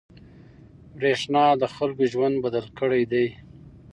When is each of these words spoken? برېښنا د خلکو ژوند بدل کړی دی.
برېښنا 0.97 1.45
د 1.61 1.63
خلکو 1.75 2.03
ژوند 2.11 2.35
بدل 2.45 2.65
کړی 2.79 3.03
دی. 3.11 3.27